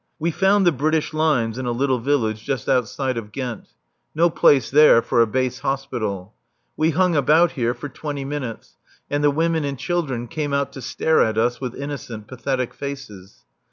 [0.17, 3.67] We found the British lines in a little village just outside of Ghent.
[4.15, 6.33] No place there for a base hospital.
[6.75, 8.77] We hung about here for twenty minutes,
[9.11, 13.43] and the women and children came out to stare at us with innocent, pathetic faces.